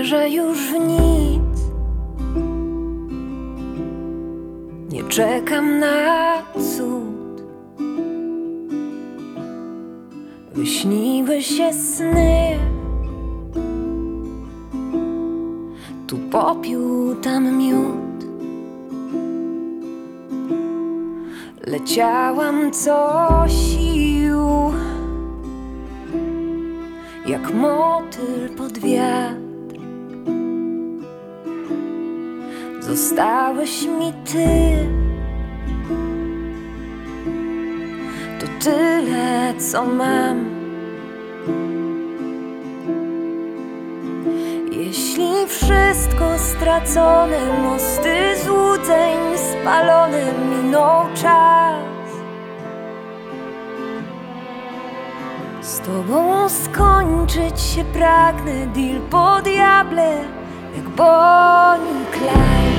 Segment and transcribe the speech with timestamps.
[0.00, 1.60] wierzę już w nic.
[4.92, 7.42] Nie czekam na cud.
[10.54, 12.58] Wyśniły się sny.
[16.06, 18.24] Tu popiół, tam miód.
[21.66, 24.40] Leciałam co sił
[27.26, 29.49] Jak motyl pod wiatr
[32.90, 34.88] Zostałeś mi ty
[38.40, 40.44] To tyle co mam
[44.72, 52.10] Jeśli wszystko stracone, mosty złudzeń spalone, minął czas.
[55.60, 60.24] Z tobą skończyć się pragnę, deal po diable,
[60.76, 62.69] jak Bonnie Clyde.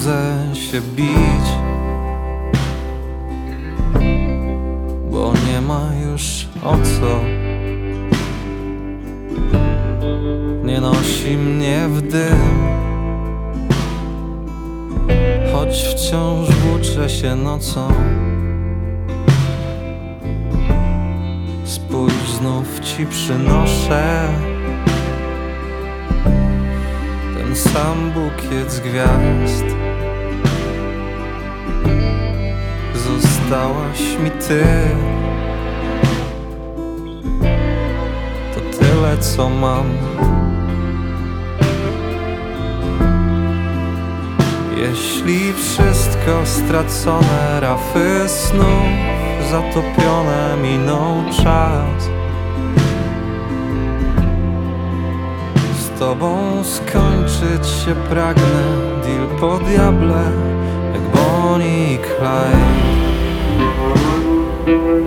[0.00, 1.46] Chodzę się bić,
[5.10, 7.20] bo nie ma już o co.
[10.64, 12.38] Nie nosi mnie w dym,
[15.52, 17.88] choć wciąż włóczę się nocą.
[21.64, 24.28] Spójrz, znów ci przynoszę
[27.38, 29.79] ten sam bukiet z gwiazd.
[33.50, 34.64] Zostałaś mi ty.
[38.54, 39.86] To tyle, co mam.
[44.76, 48.88] Jeśli wszystko stracone, rafy snów
[49.50, 52.10] zatopione, minął czas.
[55.78, 58.62] Z tobą skończyć się pragnę
[59.04, 60.24] Deal po diable
[60.92, 62.89] Jak Bonnie i Clyde
[64.66, 65.00] Jeśli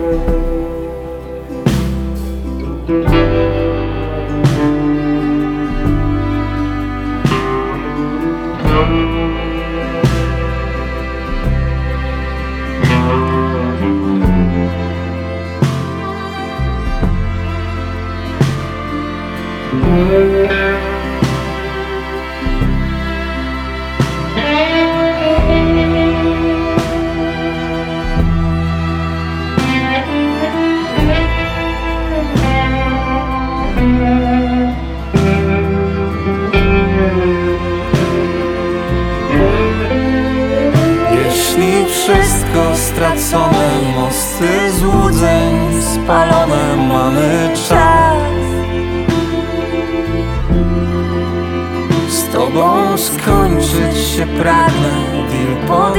[42.53, 48.17] wszystko stracone Mosty złudzeń spalone Mamy czas.
[52.09, 54.89] Z tobą skończyć się pragnę
[55.29, 55.91] Deal po